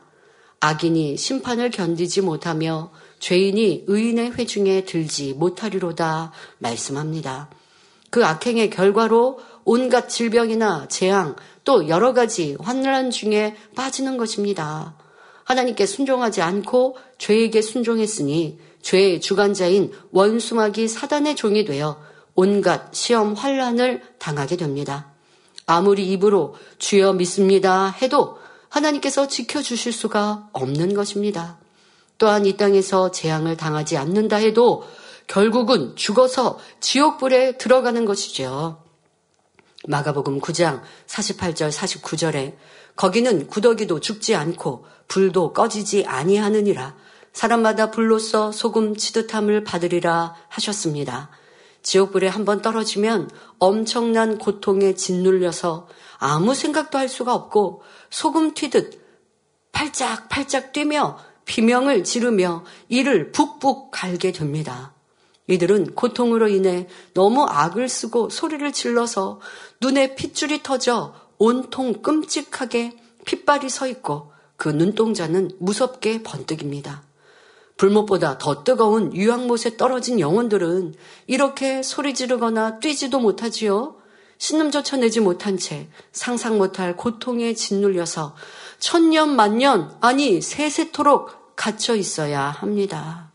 [0.60, 7.50] 악인이 심판을 견디지 못하며 죄인이 의인의 회중에 들지 못하리로다 말씀합니다.
[8.10, 11.36] 그 악행의 결과로 온갖 질병이나 재앙
[11.66, 14.96] 또 여러 가지 환란 중에 빠지는 것입니다.
[15.48, 22.02] 하나님께 순종하지 않고 죄에게 순종했으니 죄의 주관자인 원수마귀 사단의 종이 되어
[22.36, 25.14] 온갖 시험 환란을 당하게 됩니다.
[25.66, 31.58] 아무리 입으로 주여 믿습니다 해도 하나님께서 지켜주실 수가 없는 것입니다.
[32.18, 34.84] 또한 이 땅에서 재앙을 당하지 않는다 해도
[35.28, 38.84] 결국은 죽어서 지옥불에 들어가는 것이죠.
[39.88, 42.56] 마가복음 9장 48절 49절에
[42.98, 46.96] 거기는 구더기도 죽지 않고 불도 꺼지지 아니하느니라
[47.32, 51.30] 사람마다 불로써 소금 치듯함을 받으리라 하셨습니다.
[51.84, 53.30] 지옥불에 한번 떨어지면
[53.60, 59.00] 엄청난 고통에 짓눌려서 아무 생각도 할 수가 없고 소금 튀듯
[59.72, 64.94] 팔짝팔짝 뛰며 비명을 지르며 이를 북북 갈게 됩니다.
[65.48, 69.40] 이들은 고통으로 인해 너무 악을 쓰고 소리를 질러서
[69.80, 77.04] 눈에 핏줄이 터져 온통 끔찍하게 핏발이 서 있고 그 눈동자는 무섭게 번뜩입니다.
[77.78, 80.96] 불못보다 더 뜨거운 유황못에 떨어진 영혼들은
[81.28, 83.98] 이렇게 소리 지르거나 뛰지도 못하지요.
[84.40, 88.36] 신음조차 내지 못한 채 상상 못할 고통에 짓눌려서
[88.80, 93.32] 천년 만년 아니 세세토록 갇혀 있어야 합니다.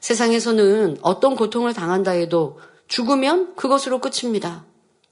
[0.00, 4.64] 세상에서는 어떤 고통을 당한다 해도 죽으면 그것으로 끝입니다.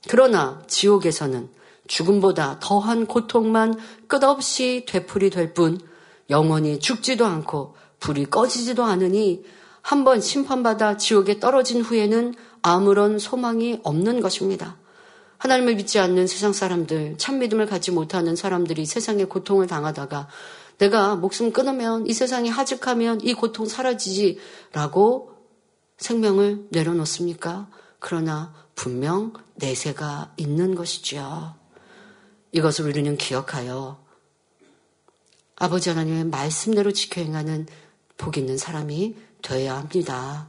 [0.09, 1.49] 그러나 지옥에서는
[1.91, 3.75] 죽음보다 더한 고통만
[4.07, 5.81] 끝없이 되풀이 될 뿐
[6.31, 9.45] 영원히 죽지도 않고 불이 꺼지지도 않으니
[9.83, 14.77] 한 번 심판받아 지옥에 떨어진 후에는 아무런 소망이 없는 것입니다.
[15.39, 20.29] 하나님을 믿지 않는 세상 사람들, 참 믿음을 갖지 못하는 사람들이 세상에 고통을 당하다가
[20.79, 25.33] 내가 목숨 끊으면 이 세상이 하직하면 이 고통 사라지지라고
[25.97, 27.69] 생명을 내려놓습니까?
[27.99, 31.60] 그러나 분명 내세가 있는 것이지요.
[32.53, 33.99] 이것을 우리는 기억하여
[35.57, 37.67] 아버지 하나님의 말씀대로 지켜 행하는
[38.17, 40.49] 복 있는 사람이 되어야 합니다.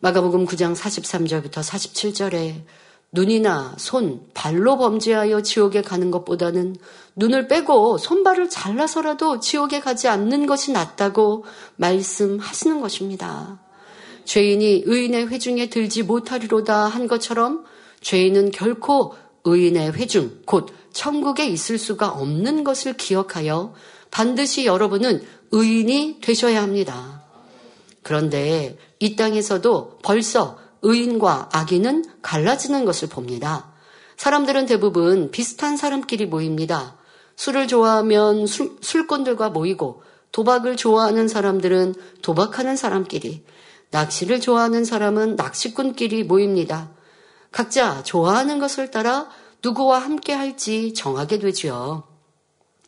[0.00, 2.64] 마가복음 9장 43절부터 47절에
[3.12, 6.76] 눈이나 손, 발로 범죄하여 지옥에 가는 것보다는
[7.16, 11.44] 눈을 빼고 손발을 잘라서라도 지옥에 가지 않는 것이 낫다고
[11.76, 13.60] 말씀하시는 것입니다.
[14.24, 17.64] 죄인이 의인의 회중에 들지 못하리로다 한 것처럼
[18.00, 23.74] 죄인은 결코 의인의 회중, 곧 천국에 있을 수가 없는 것을 기억하여
[24.10, 27.22] 반드시 여러분은 의인이 되셔야 합니다.
[28.02, 33.72] 그런데 이 땅에서도 벌써 의인과 악인은 갈라지는 것을 봅니다.
[34.16, 36.96] 사람들은 대부분 비슷한 사람끼리 모입니다.
[37.36, 43.44] 술을 좋아하면 술, 술꾼들과 모이고 도박을 좋아하는 사람들은 도박하는 사람끼리,
[43.90, 46.90] 낚시를 좋아하는 사람은 낚시꾼끼리 모입니다.
[47.50, 49.28] 각자 좋아하는 것을 따라
[49.62, 52.04] 누구와 함께 할지 정하게 되지요.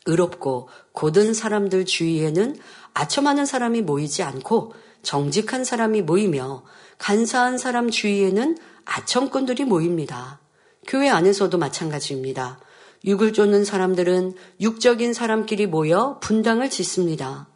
[0.07, 2.57] 의롭고 고든 사람들 주위에는
[2.95, 6.65] 아첨하는 사람이 모이지 않고 정직한 사람이 모이며
[6.99, 10.41] 간사한 사람 주위에는 아첨꾼들이 모입니다.
[10.87, 12.61] 교회 안에서도 마찬가지입니다.
[13.05, 17.49] 육을 쫓는 사람들은 육적인 사람끼리 모여 분당을 짓습니다.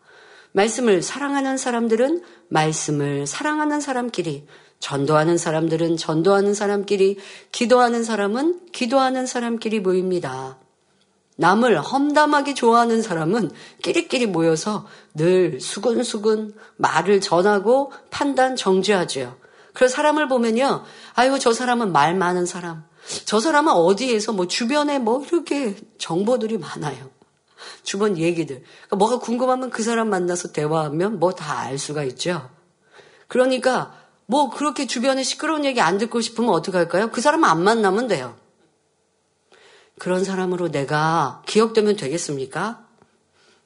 [0.52, 4.46] 말씀을 사랑하는 사람들은 말씀을 사랑하는 사람끼리,
[4.80, 7.18] 전도하는 사람들은 전도하는 사람끼리,
[7.52, 10.58] 기도하는 사람은 기도하는 사람끼리 모입니다.
[11.36, 13.50] 남을 험담하기 좋아하는 사람은
[13.82, 19.36] 끼리끼리 모여서 늘 수근수근 말을 전하고 판단 정지하죠.
[19.74, 20.84] 그래서 사람을 보면요.
[21.14, 22.84] 아이고, 저 사람은 말 많은 사람.
[23.26, 27.10] 저 사람은 어디에서 뭐 주변에 뭐 이렇게 정보들이 많아요.
[27.82, 28.62] 주변 얘기들.
[28.62, 32.48] 그러니까 뭐가 궁금하면 그 사람 만나서 대화하면 뭐 다 알 수가 있죠.
[33.28, 33.94] 그러니까
[34.26, 37.10] 뭐 그렇게 주변에 시끄러운 얘기 안 듣고 싶으면 어떻게 할까요?
[37.10, 38.36] 그 사람 안 만나면 돼요.
[39.98, 42.84] 그런 사람으로 내가 기억되면 되겠습니까?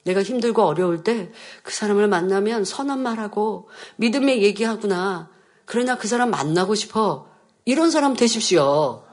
[0.03, 1.31] 내가 힘들고 어려울 때
[1.63, 5.29] 그 사람을 만나면 선한 말하고 믿음의 얘기하구나.
[5.65, 7.27] 그러나 그 사람 만나고 싶어.
[7.65, 9.03] 이런 사람 되십시오.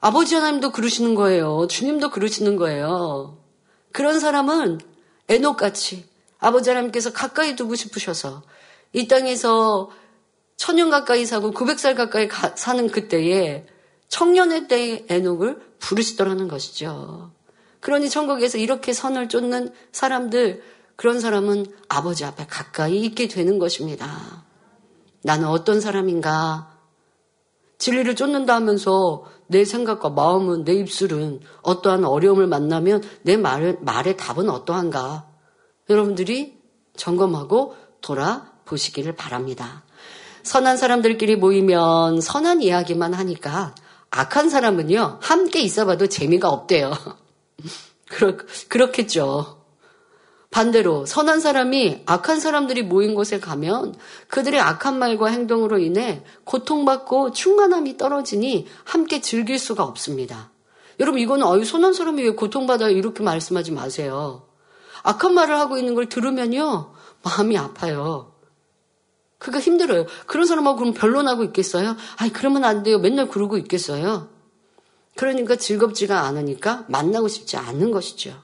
[0.00, 1.66] 아버지 하나님도 그러시는 거예요.
[1.68, 3.38] 주님도 그러시는 거예요.
[3.92, 4.80] 그런 사람은
[5.28, 8.42] 애녹같이 아버지 하나님께서 가까이 두고 싶으셔서
[8.96, 9.90] 이 땅에서
[10.56, 13.66] 천년 가까이 사고 900살 가까이 가, 사는 그때에
[14.08, 17.30] 청년의 때의 애녹을 부르시더라는 것이죠.
[17.80, 20.62] 그러니 천국에서 이렇게 선을 쫓는 사람들,
[20.96, 24.46] 그런 사람은 아버지 앞에 가까이 있게 되는 것입니다.
[25.22, 26.74] 나는 어떤 사람인가?
[27.76, 34.48] 진리를 쫓는다 하면서 내 생각과 마음은, 내 입술은 어떠한 어려움을 만나면 내 말, 말의 답은
[34.48, 35.28] 어떠한가?
[35.90, 36.58] 여러분들이
[36.96, 39.82] 점검하고 돌아 보시기를 바랍니다.
[40.42, 43.74] 선한 사람들끼리 모이면 선한 이야기만 하니까
[44.10, 46.92] 악한 사람은요, 함께 있어봐도 재미가 없대요.
[48.08, 48.36] 그렇,
[48.68, 49.56] 그렇겠죠.
[50.50, 53.94] 반대로 선한 사람이 악한 사람들이 모인 곳에 가면
[54.28, 60.50] 그들의 악한 말과 행동으로 인해 고통받고 충만함이 떨어지니 함께 즐길 수가 없습니다.
[60.98, 64.46] 여러분 이거는 어유 선한 사람이 왜 고통받아요 이렇게 말씀하지 마세요.
[65.02, 68.32] 악한 말을 하고 있는 걸 들으면요 마음이 아파요.
[69.38, 70.06] 그가 힘들어요.
[70.26, 71.96] 그런 사람하고 그럼 변론하고 있겠어요?
[72.16, 72.98] 아이 그러면 안 돼요.
[72.98, 74.28] 맨날 그러고 있겠어요?
[75.14, 78.42] 그러니까 즐겁지가 않으니까 만나고 싶지 않은 것이죠.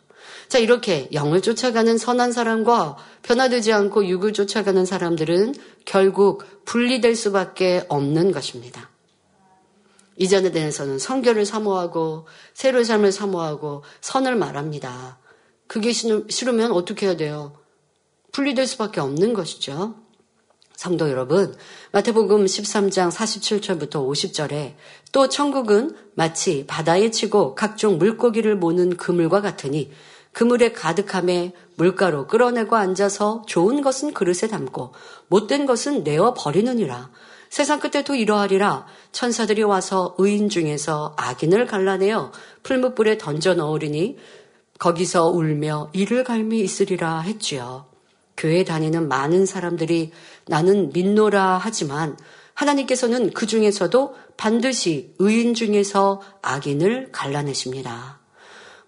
[0.49, 8.33] 자, 이렇게 영을 쫓아가는 선한 사람과 변화되지 않고 육을 쫓아가는 사람들은 결국 분리될 수밖에 없는
[8.33, 8.91] 것입니다.
[10.17, 15.19] 이전에 대해서는 성결을 사모하고 새로운 삶을 사모하고 선을 말합니다.
[15.67, 17.55] 그게 싫으면 어떻게 해야 돼요?
[18.33, 19.95] 분리될 수밖에 없는 것이죠.
[20.83, 21.55] 성도 여러분,
[21.93, 24.75] 마태복음 13장 47절부터 50절에
[25.13, 29.93] 또 천국은 마치 바다에 치고 각종 물고기를 모는 그물과 같으니
[30.33, 34.93] 그물에 가득함에 물가로 끌어내고 앉아서 좋은 것은 그릇에 담고
[35.29, 37.11] 못된 것은 내어 버리느니라.
[37.49, 38.85] 세상 끝에도 이러하리라.
[39.13, 42.33] 천사들이 와서 의인 중에서 악인을 갈라내어
[42.65, 44.19] 풀무불에 던져 넣으리니
[44.81, 47.92] 거기서 울며 이를 갈미 있으리라 했지요.
[48.37, 50.13] 교회 다니는 많은 사람들이
[50.47, 52.17] 나는 믿노라 하지만
[52.55, 58.21] 하나님께서는 그 중에서도 반드시 의인 중에서 악인을 갈라내십니다.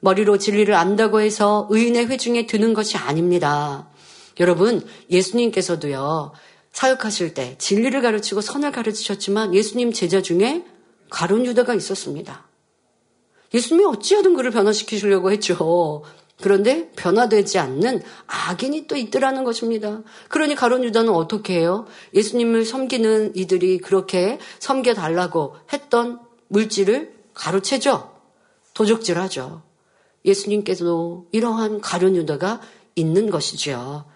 [0.00, 3.88] 머리로 진리를 안다고 해서 의인의 회중에 드는 것이 아닙니다.
[4.38, 6.32] 여러분, 예수님께서도요,
[6.72, 10.64] 사역하실 때 진리를 가르치고 선을 가르치셨지만 예수님 제자 중에
[11.08, 12.46] 가론 유다가 있었습니다.
[13.54, 16.02] 예수님이 어찌하든 그를 변화시키시려고 했죠.
[16.40, 20.02] 그런데 변화되지 않는 악인이 또 있더라는 것입니다.
[20.28, 21.86] 그러니 가론 유다는 어떻게 해요?
[22.12, 28.12] 예수님을 섬기는 이들이 그렇게 섬겨달라고 했던 물질을 가로채죠.
[28.74, 29.62] 도적질하죠.
[30.24, 32.60] 예수님께서도 이러한 가련 유다가
[32.96, 34.06] 있는 것이지요.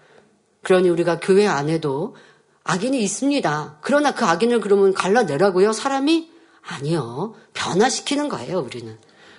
[0.63, 2.15] 그러니 우리가 교회 안에도
[2.63, 3.79] 악인이 있습니다.
[3.81, 5.71] 그러나 그 악인을 그러면 갈라내라고요?
[5.73, 6.29] 사람이?
[6.61, 7.33] 아니요.
[7.53, 8.97] 변화시키는 거예요, 우리는.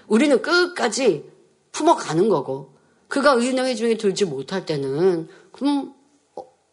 [0.08, 1.30] 우리는 끝까지
[1.72, 2.74] 품어가는 거고,
[3.08, 5.94] 그가 의인의 회중에 들지 못할 때는, 그럼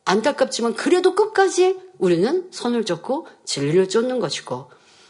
[0.05, 4.69] 안타깝지만 그래도 끝까지 우리는 선을 쫓고 진리를 쫓는 것이고,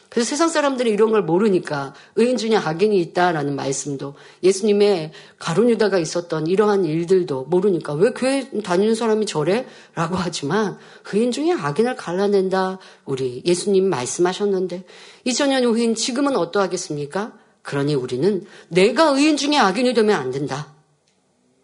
[0.09, 6.85] 그래서 세상 사람들이 이런 걸 모르니까 의인 중에 악인이 있다라는 말씀도 예수님의 가론유다가 있었던 이러한
[6.85, 9.65] 일들도 모르니까 왜 교회 다니는 사람이 저래?
[9.95, 10.77] 라고 하지만
[11.11, 12.79] 의인 중에 악인을 갈라낸다.
[13.05, 14.85] 우리 예수님 말씀하셨는데
[15.25, 17.33] 2000년 후인 지금은 어떠하겠습니까?
[17.67, 20.67] 그러니 우리는 내가 의인 중에 악인이 되면 안 된다.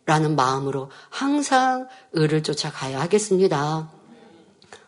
[0.06, 3.90] 라는 마음으로 항상 의를 쫓아가야 하겠습니다.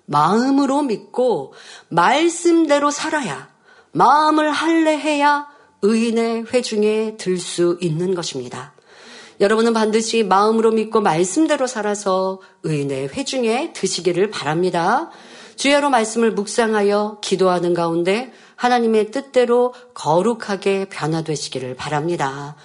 [0.08, 1.53] 마음으로 믿고
[1.88, 3.47] 말씀대로 살아야
[3.93, 5.47] 마음을 할례해야
[5.84, 8.74] 의인의 회중에 들 수 있는 것입니다.
[9.39, 15.11] 여러분은 반드시 마음으로 믿고 말씀대로 살아서 의인의 회중에 드시기를 바랍니다.
[15.55, 22.56] 주야로 말씀을 묵상하여 기도하는 가운데 하나님의 뜻대로 거룩하게 변화되시기를 바랍니다.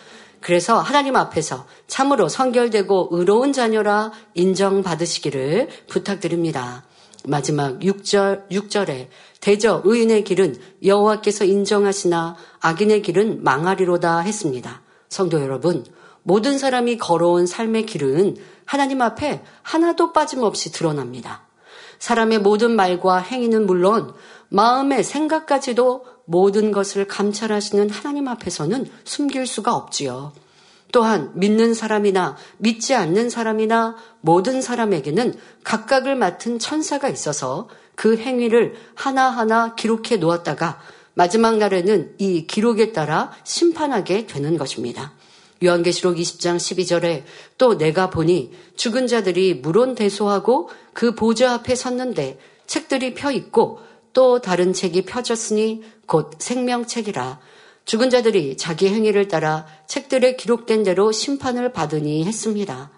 [0.40, 6.84] 그래서 하나님 앞에서 참으로 성결되고 의로운 자녀라 인정받으시기를 부탁드립니다.
[7.26, 9.08] 마지막 6절, 6절에
[9.40, 14.80] 대저 의인의 길은 여호와께서 인정하시나 악인의 길은 망하리로다 했습니다.
[15.08, 15.84] 성도 여러분,
[16.22, 21.42] 모든 사람이 걸어온 삶의 길은 하나님 앞에 하나도 빠짐없이 드러납니다.
[21.98, 24.14] 사람의 모든 말과 행위는 물론
[24.50, 30.32] 마음의 생각까지도 모든 것을 감찰하시는 하나님 앞에서는 숨길 수가 없지요.
[30.92, 39.74] 또한 믿는 사람이나 믿지 않는 사람이나 모든 사람에게는 각각을 맡은 천사가 있어서 그 행위를 하나하나
[39.76, 40.80] 기록해 놓았다가
[41.14, 45.12] 마지막 날에는 이 기록에 따라 심판하게 되는 것입니다.
[45.62, 47.24] 요한계시록 20장 12절에
[47.58, 53.80] 또 내가 보니 죽은 자들이 물론 대소하고 그 보좌 앞에 섰는데 책들이 펴 있고
[54.12, 57.40] 또 다른 책이 펴졌으니 곧 생명책이라
[57.84, 62.90] 죽은 자들이 자기 행위를 따라 책들에 기록된 대로 심판을 받으니 했습니다.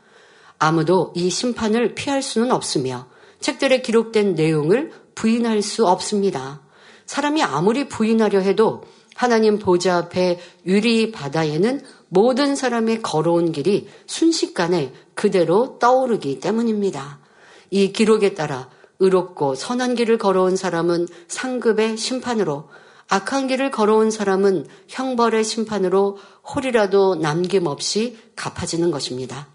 [0.58, 3.06] 아무도 이 심판을 피할 수는 없으며
[3.40, 6.62] 책들에 기록된 내용을 부인할 수 없습니다.
[7.06, 8.84] 사람이 아무리 부인하려 해도
[9.14, 17.18] 하나님 보좌 앞에 유리 바다에는 모든 사람의 걸어온 길이 순식간에 그대로 떠오르기 때문입니다.
[17.70, 18.68] 이 기록에 따라
[19.03, 22.68] 의롭고 선한 길을 걸어온 사람은 상급의 심판으로
[23.09, 26.18] 악한 길을 걸어온 사람은 형벌의 심판으로
[26.55, 29.48] 홀이라도 남김없이 갚아지는 것입니다.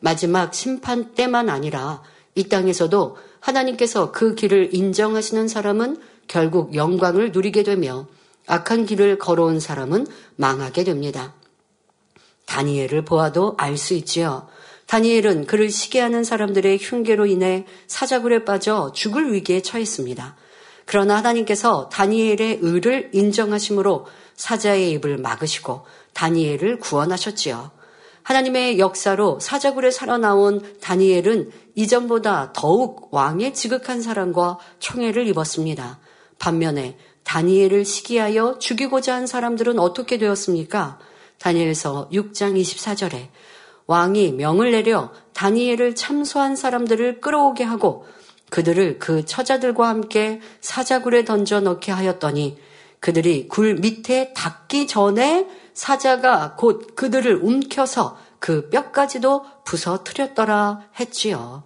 [0.00, 2.02] 마지막 심판 때만 아니라
[2.34, 5.96] 이 땅에서도 하나님께서 그 길을 인정하시는 사람은
[6.26, 8.06] 결국 영광을 누리게 되며
[8.46, 11.34] 악한 길을 걸어온 사람은 망하게 됩니다.
[12.46, 14.48] 다니엘을 보아도 알 수 있지요.
[14.88, 20.34] 다니엘은 그를 시기하는 사람들의 흉계로 인해 사자굴에 빠져 죽을 위기에 처했습니다.
[20.86, 25.84] 그러나 하나님께서 다니엘의 의를 인정하심으로 사자의 입을 막으시고
[26.14, 27.70] 다니엘을 구원하셨지요.
[28.22, 35.98] 하나님의 역사로 사자굴에 살아나온 다니엘은 이전보다 더욱 왕의 지극한 사랑과 총애를 입었습니다.
[36.38, 40.98] 반면에 다니엘을 시기하여 죽이고자 한 사람들은 어떻게 되었습니까?
[41.38, 43.28] 다니엘서 6장 24절에
[43.88, 48.06] 왕이 명을 내려 다니엘을 참소한 사람들을 끌어오게 하고
[48.50, 52.58] 그들을 그 처자들과 함께 사자굴에 던져 넣게 하였더니
[53.00, 61.62] 그들이 굴 밑에 닿기 전에 사자가 곧 그들을 움켜서 그 뼈까지도 부서뜨렸더라 했지요.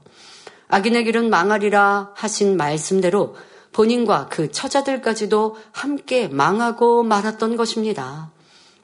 [0.69, 3.35] 악인의 길은 망하리라 하신 말씀대로
[3.73, 8.31] 본인과 그 처자들까지도 함께 망하고 말았던 것입니다.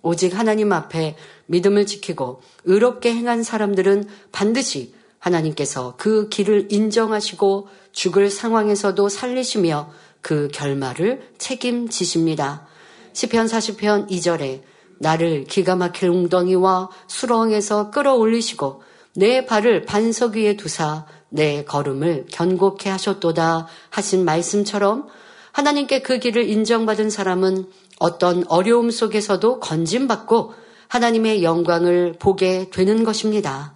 [0.02, 9.08] 오직 하나님 앞에 믿음을 지키고 의롭게 행한 사람들은 반드시 하나님께서 그 길을 인정하시고 죽을 상황에서도
[9.08, 9.90] 살리시며
[10.20, 12.66] 그 결말을 책임지십니다.
[13.12, 14.62] 시편 40편 2절에
[15.00, 18.82] 나를 기가 막힐 웅덩이와 수렁에서 끌어올리시고
[19.16, 25.08] 내 발을 반석 위에 두사 내 걸음을 견고케 하셨도다 하신 말씀처럼
[25.52, 27.66] 하나님께 그 길을 인정받은 사람은
[27.98, 30.54] 어떤 어려움 속에서도 건짐받고
[30.88, 33.74] 하나님의 영광을 보게 되는 것입니다.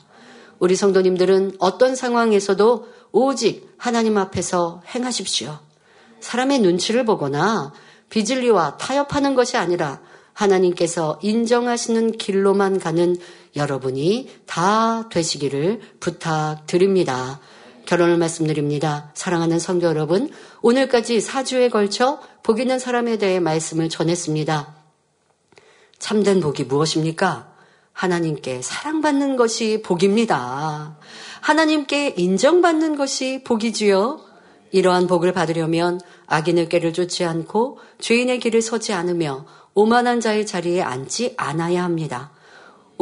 [0.59, 5.59] 우리 성도님들은 어떤 상황에서도 오직 하나님 앞에서 행하십시오.
[6.21, 7.73] 사람의 눈치를 보거나
[8.11, 10.01] 비질리와 타협하는 것이 아니라
[10.33, 13.17] 하나님께서 인정하시는 길로만 가는
[13.57, 17.41] 여러분이 다 되시기를 부탁드립니다.
[17.87, 19.11] 결혼을 말씀드립니다.
[19.15, 20.31] 사랑하는 성도 여러분,
[20.63, 24.75] 오늘까지 4주에 걸쳐 복 있는 사람에 대해 말씀을 전했습니다.
[25.99, 27.53] 참된 복이 무엇입니까?
[27.93, 30.99] 하나님께 사랑받는 것이 복입니다.
[31.41, 34.21] 하나님께 인정받는 것이 복이지요.
[34.71, 41.35] 이러한 복을 받으려면 악인의 길을 쫓지 않고 죄인의 길을 서지 않으며 오만한 자의 자리에 앉지
[41.37, 42.33] 않아야 합니다.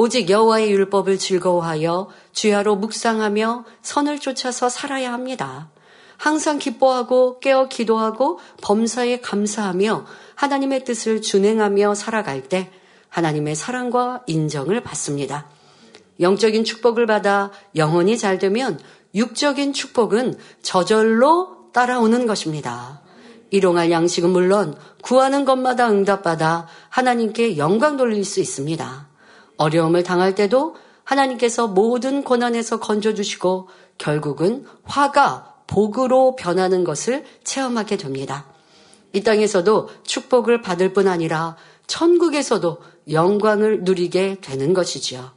[0.03, 5.69] 오직 여호와의 율법을 즐거워하여 주야로 묵상하며 선을 쫓아서 살아야 합니다.
[6.17, 12.71] 항상 기뻐하고 깨어 기도하고 범사에 감사하며 하나님의 뜻을 준행하며 살아갈 때
[13.11, 15.51] 하나님의 사랑과 인정을 받습니다.
[16.19, 18.81] 영적인 축복을 받아 영혼이 잘 되면
[19.15, 23.03] 육적인 축복은 저절로 따라오는 것입니다.
[23.51, 29.10] 일용할 양식은 물론 구하는 것마다 응답받아 하나님께 영광 돌릴 수 있습니다.
[29.61, 38.47] 어려움을 당할 때도 하나님께서 모든 고난에서 건져주시고 결국은 화가 복으로 변하는 것을 체험하게 됩니다.
[39.13, 41.57] 이 땅에서도 축복을 받을 뿐 아니라
[41.87, 42.79] 천국에서도
[43.11, 45.31] 영광을 누리게 되는 것이지요.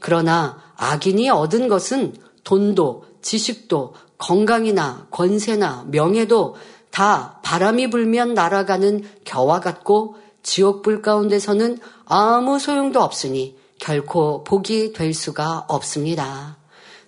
[0.00, 6.56] 그러나 악인이 얻은 것은 돈도 지식도 건강이나 권세나 명예도
[6.90, 15.64] 다 바람이 불면 날아가는 겨와 같고 지옥불 가운데서는 아무 소용도 없으니 결코 복이 될 수가
[15.68, 16.58] 없습니다.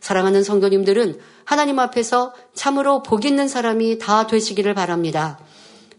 [0.00, 5.38] 사랑하는 성도님들은 하나님 앞에서 참으로 복 있는 사람이 다 되시기를 바랍니다.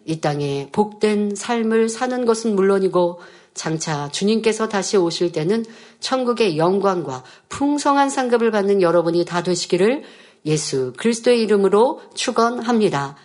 [0.06, 3.22] 이 땅에 복된 삶을 사는 것은 물론이고
[3.54, 5.64] 장차 주님께서 다시 오실 때는
[6.00, 10.04] 천국의 영광과 풍성한 상급을 받는 여러분이 다 되시기를
[10.46, 13.16] 예수 그리스도의 이름으로 축원합니다.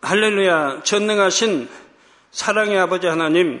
[0.00, 1.68] 할렐루야 전능하신
[2.30, 3.60] 사랑의 아버지 하나님